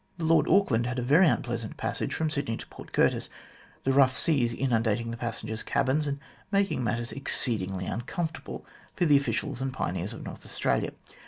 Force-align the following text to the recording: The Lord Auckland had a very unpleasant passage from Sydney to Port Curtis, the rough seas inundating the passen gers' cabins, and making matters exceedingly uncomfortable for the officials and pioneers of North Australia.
The 0.17 0.23
Lord 0.23 0.47
Auckland 0.49 0.87
had 0.87 0.97
a 0.97 1.03
very 1.03 1.27
unpleasant 1.27 1.77
passage 1.77 2.11
from 2.11 2.31
Sydney 2.31 2.57
to 2.57 2.65
Port 2.69 2.91
Curtis, 2.91 3.29
the 3.83 3.93
rough 3.93 4.17
seas 4.17 4.51
inundating 4.51 5.11
the 5.11 5.15
passen 5.15 5.47
gers' 5.47 5.61
cabins, 5.61 6.07
and 6.07 6.19
making 6.51 6.83
matters 6.83 7.11
exceedingly 7.11 7.85
uncomfortable 7.85 8.65
for 8.95 9.05
the 9.05 9.17
officials 9.17 9.61
and 9.61 9.71
pioneers 9.71 10.11
of 10.13 10.23
North 10.23 10.43
Australia. 10.43 10.93